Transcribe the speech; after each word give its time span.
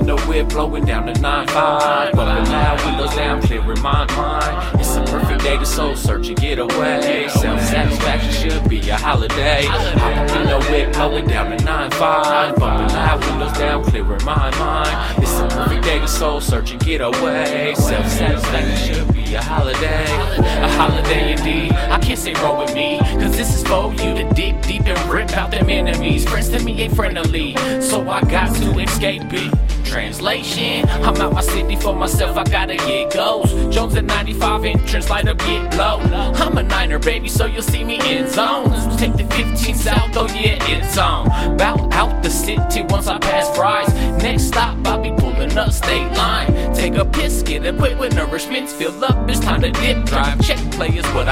the 0.00 0.16
whip, 0.22 0.48
blowing 0.48 0.84
down 0.84 1.06
the 1.06 1.12
9-5. 1.12 2.12
Bumping 2.12 2.52
loud, 2.52 2.84
windows 2.84 3.14
down, 3.14 3.42
clearing 3.42 3.82
my 3.82 4.06
mind. 4.16 4.80
It's 4.80 4.96
a 4.96 5.02
perfect 5.04 5.42
day 5.42 5.58
to 5.58 5.66
soul 5.66 5.94
search 5.94 6.28
and 6.28 6.40
get 6.40 6.58
away. 6.58 7.28
Self 7.28 7.60
satisfaction 7.60 8.32
should 8.32 8.68
be 8.68 8.88
a 8.88 8.96
holiday. 8.96 9.64
Hop 9.66 10.30
in 10.36 10.46
the 10.46 10.66
whip, 10.70 10.92
blowing 10.94 11.26
down 11.26 11.50
the 11.50 11.56
9-5. 11.62 12.56
Bumping 12.58 12.94
loud, 12.94 13.24
windows 13.26 13.58
down, 13.58 13.84
clearing 13.84 14.24
my 14.24 14.50
mind. 14.58 15.22
It's 15.22 15.38
a 15.38 15.46
perfect 15.48 15.84
day 15.84 15.98
to 15.98 16.08
soul 16.08 16.40
search 16.40 16.72
and 16.72 16.80
get 16.84 17.00
away. 17.00 17.74
Self 17.76 18.06
satisfaction 18.08 18.94
should 18.94 19.14
be 19.14 19.34
a 19.34 19.42
holiday. 19.42 20.04
A 20.38 20.68
holiday 20.72 21.32
indeed. 21.32 21.72
I 21.72 21.98
can't 21.98 22.18
say 22.18 22.32
roll 22.34 22.58
with 22.58 22.74
me, 22.74 22.98
cause 22.98 23.36
this 23.36 23.54
is 23.54 23.62
for 23.66 23.92
you 23.92 24.14
to 24.14 24.34
dig 24.34 24.60
deep 24.62 24.86
and 24.86 25.12
rip 25.12 25.30
out 25.36 25.50
them 25.50 25.68
enemies. 25.68 26.28
Friends 26.28 26.48
to 26.50 26.61
ain't 26.82 26.96
friendly, 26.96 27.54
so 27.80 28.08
I 28.08 28.22
got 28.22 28.54
to 28.56 28.78
escape 28.80 29.32
it. 29.32 29.52
Translation, 29.84 30.88
I'm 30.88 31.16
out 31.16 31.32
my 31.32 31.40
city 31.42 31.76
for 31.76 31.94
myself, 31.94 32.36
I 32.36 32.44
gotta 32.44 32.76
get 32.76 33.12
goals. 33.12 33.52
Jones 33.74 33.94
at 33.94 34.04
95 34.04 34.64
entrance, 34.64 35.10
light 35.10 35.28
up, 35.28 35.38
get 35.38 35.76
low. 35.76 35.98
I'm 36.00 36.56
a 36.56 36.62
Niner, 36.62 36.98
baby, 36.98 37.28
so 37.28 37.46
you'll 37.46 37.62
see 37.62 37.84
me 37.84 38.00
in 38.10 38.26
zones. 38.28 38.96
Take 38.96 39.12
the 39.16 39.24
15 39.34 39.74
south, 39.74 40.16
oh 40.16 40.26
yeah, 40.28 40.56
it's 40.62 40.96
on. 40.96 41.56
Bout 41.56 41.92
out 41.92 42.22
the 42.22 42.30
city 42.30 42.82
once 42.88 43.06
I 43.06 43.18
pass 43.18 43.54
fries. 43.54 43.92
Next 44.22 44.44
stop, 44.44 44.76
I'll 44.86 45.02
be 45.02 45.10
pulling 45.10 45.56
up 45.58 45.72
state 45.72 46.10
line. 46.12 46.74
Take 46.74 46.94
a 46.94 47.04
piss, 47.04 47.42
get 47.42 47.66
equipped 47.66 47.98
with 47.98 48.14
nourishments, 48.14 48.70
fill 48.70 49.04
up, 49.04 49.28
it's 49.28 49.40
time 49.40 49.60
to 49.60 49.70
dip. 49.70 50.04
Drive, 50.06 50.40
check 50.42 50.58
players, 50.72 51.06
what 51.08 51.28